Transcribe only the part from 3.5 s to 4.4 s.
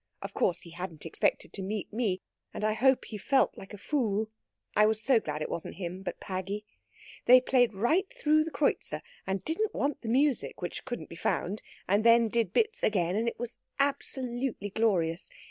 like a fool.